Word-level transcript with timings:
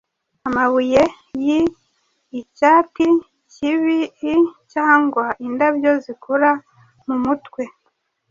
amabuye 0.47 1.03
yiicyati 1.45 3.07
kibii 3.51 4.35
cyangwa 4.71 5.25
Indabyo 5.45 5.91
zikura 6.03 6.49
mumutwe 7.05 7.61